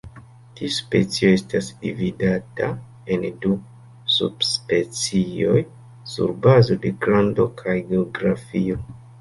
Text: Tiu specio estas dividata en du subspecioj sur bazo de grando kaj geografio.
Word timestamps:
Tiu 0.59 0.69
specio 0.75 1.27
estas 1.39 1.67
dividata 1.83 2.69
en 3.17 3.27
du 3.43 3.51
subspecioj 4.15 5.63
sur 6.15 6.35
bazo 6.47 6.81
de 6.87 6.95
grando 7.05 7.51
kaj 7.63 7.81
geografio. 7.95 8.85